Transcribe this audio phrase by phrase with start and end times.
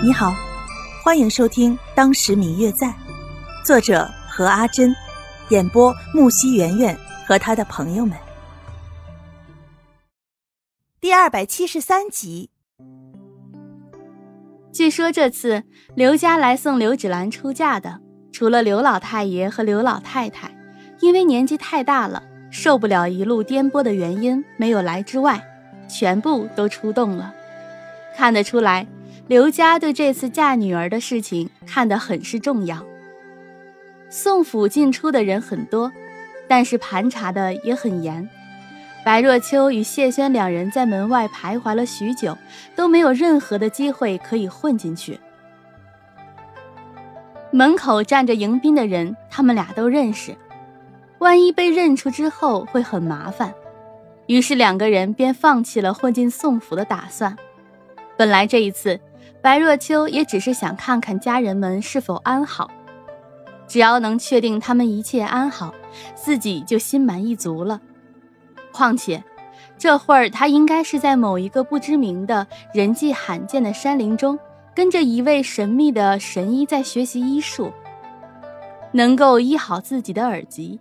[0.00, 0.32] 你好，
[1.02, 2.86] 欢迎收听《当时明月在》，
[3.64, 4.94] 作者何阿珍，
[5.48, 8.16] 演播木西圆圆和他的朋友们。
[11.00, 12.50] 第二百七十三集。
[14.72, 15.64] 据说这次
[15.96, 17.98] 刘家来送刘芷兰出嫁的，
[18.32, 20.56] 除了刘老太爷和刘老太太，
[21.00, 22.22] 因为年纪太大了，
[22.52, 25.42] 受不了一路颠簸的原因没有来之外，
[25.88, 27.34] 全部都出动了。
[28.16, 28.86] 看得出来。
[29.28, 32.82] 刘家对这次嫁女儿的事情看得很是重要。
[34.08, 35.92] 宋府进出的人很多，
[36.48, 38.26] 但是盘查的也很严。
[39.04, 42.38] 白若秋与谢轩两人在门外徘徊了许久，
[42.74, 45.20] 都没有任何的机会可以混进去。
[47.50, 50.34] 门口站着迎宾的人，他们俩都认识，
[51.18, 53.52] 万一被认出之后会很麻烦。
[54.26, 57.36] 于是两个人便放弃了混进宋府的打算。
[58.16, 58.98] 本来这一次。
[59.40, 62.70] 白若秋也只是想看看家人们是否安好，
[63.66, 65.74] 只要能确定他们一切安好，
[66.14, 67.80] 自己就心满意足了。
[68.72, 69.22] 况且，
[69.76, 74.38] 这会儿他应该是在某一个不知名的人迹罕见的山林中，
[74.74, 77.72] 跟着一位神秘的神医在学习医术，
[78.92, 80.78] 能够医好自己的耳疾。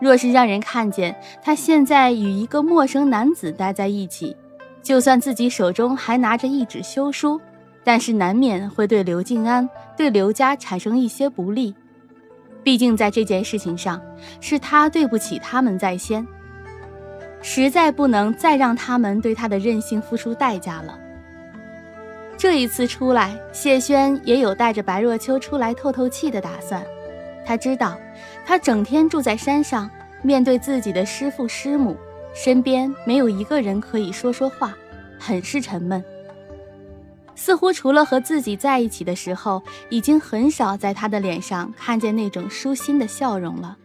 [0.00, 4.36] 若是让人看见他现在与一个陌生男子待在一起，
[4.82, 7.40] 就算自己手中还拿着一纸休书。
[7.84, 11.74] 但是难免会对刘静安、对刘家产生一些不利，
[12.62, 14.00] 毕竟在这件事情上
[14.40, 16.26] 是他对不起他们在先，
[17.42, 20.98] 实在不能再让他们对他的任性付出代价了。
[22.38, 26.82] 这一次出来，谢轩也有带着白若秋出来透透气的打算。
[27.44, 27.98] 他知道，
[28.46, 29.90] 他整天住在山上，
[30.22, 31.96] 面对自己的师父师母，
[32.34, 34.74] 身边没有一个人可以说说话，
[35.18, 36.02] 很是沉闷。
[37.34, 43.76] 似乎除了和自己在一起的时候，已经很少在他的脸上看见那种舒心的笑容了。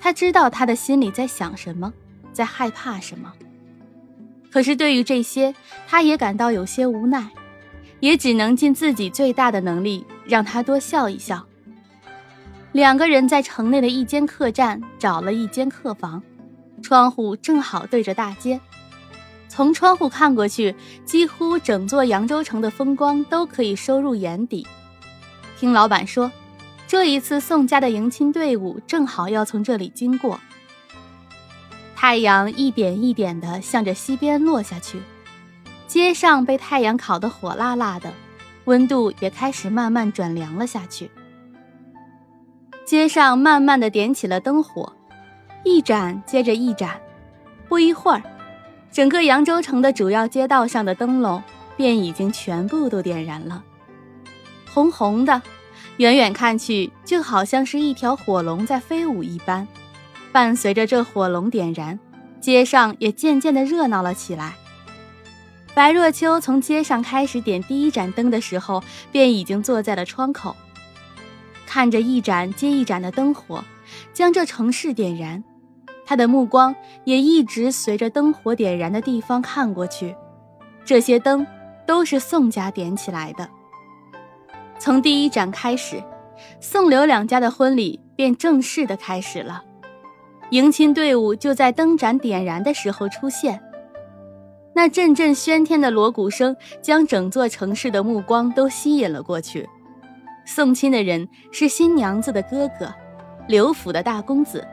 [0.00, 1.92] 他知道他的心里在想什么，
[2.32, 3.32] 在害怕什么。
[4.50, 5.54] 可是对于这些，
[5.88, 7.28] 他也感到有些无奈，
[8.00, 11.44] 也只能尽自己最大的能力让他多笑一笑。
[12.72, 16.22] 两个人在城内的一间客栈找了一间客房，
[16.82, 18.60] 窗户正好对着大街。
[19.48, 20.74] 从窗户看过去，
[21.04, 24.66] 几乎整座扬州城的风光都可以收入眼底。
[25.58, 26.30] 听老板说，
[26.86, 30.38] 这一次宋家的迎亲队伍正好要从这里经过。
[31.94, 35.00] 太阳一点一点地向着西边落下去，
[35.86, 38.12] 街上被太阳烤得火辣辣的，
[38.66, 41.10] 温度也开始慢慢转凉了下去。
[42.84, 44.92] 街上慢慢地点起了灯火，
[45.64, 47.00] 一盏接着一盏，
[47.68, 48.22] 不一会儿。
[48.92, 51.42] 整个扬州城的主要街道上的灯笼
[51.76, 53.62] 便已经全部都点燃了，
[54.72, 55.42] 红红的，
[55.98, 59.66] 远远看去就好像是一条火龙在飞舞一般。
[60.32, 61.98] 伴随着这火龙点燃，
[62.40, 64.54] 街上也渐渐的热闹了起来。
[65.74, 68.82] 白若秋从街上开始点第一盏灯的时候，
[69.12, 70.56] 便已经坐在了窗口，
[71.66, 73.62] 看着一盏接一盏的灯火，
[74.14, 75.44] 将这城市点燃。
[76.06, 76.74] 他的目光
[77.04, 80.14] 也一直随着灯火点燃的地方看过去，
[80.84, 81.44] 这些灯
[81.84, 83.48] 都是宋家点起来的。
[84.78, 86.00] 从第一盏开始，
[86.60, 89.64] 宋刘两家的婚礼便正式的开始了。
[90.50, 93.60] 迎亲队伍就在灯盏点燃的时候出现，
[94.74, 99.68] 那阵阵喧天的锣鼓声将整座城市的目光都吸引了过去。
[100.44, 102.94] 送亲的人是新娘子的哥哥，
[103.48, 104.64] 刘府的大公子。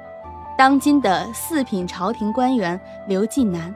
[0.57, 3.73] 当今的四品朝廷官员刘进南，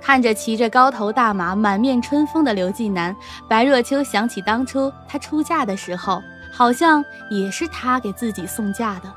[0.00, 3.16] 看着骑着高头大马、满面春风的刘进南，
[3.48, 6.22] 白若秋想起当初她出嫁的时候，
[6.52, 9.12] 好像也是他给自己送嫁的。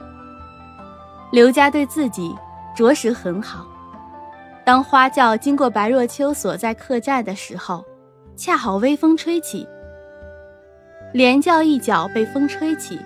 [1.32, 2.34] 刘家对自己
[2.76, 3.66] 着实很好。
[4.64, 7.84] 当花轿经过白若秋所在客栈的时候，
[8.38, 9.68] 恰好微风吹起，
[11.14, 13.00] 连轿一脚被风吹起。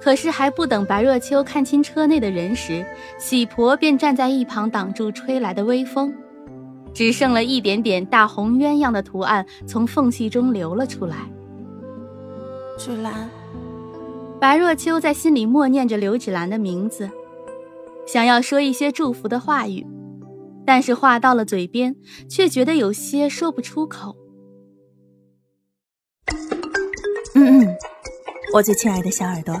[0.00, 2.86] 可是还不等白若秋看清车内的人时，
[3.18, 6.14] 喜婆便站在一旁挡住吹来的微风，
[6.94, 11.16] 只剩了一点点大红鸳鸯的图案从缝隙中流了出来。
[12.78, 13.28] 芷兰，
[14.40, 17.10] 白若秋在心里默念着刘芷兰的名字，
[18.06, 19.84] 想要说一些祝福的话语，
[20.64, 21.96] 但是话到了嘴边，
[22.28, 24.14] 却觉得有些说不出口。
[27.34, 27.76] 嗯嗯，
[28.54, 29.60] 我最亲爱的小耳朵。